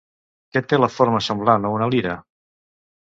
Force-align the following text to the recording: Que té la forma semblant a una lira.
Que 0.55 0.63
té 0.71 0.79
la 0.79 0.89
forma 0.95 1.21
semblant 1.27 1.67
a 1.69 1.73
una 1.77 1.91
lira. 1.97 2.17